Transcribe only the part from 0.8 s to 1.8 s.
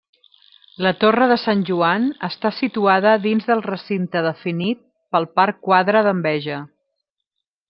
La torre de Sant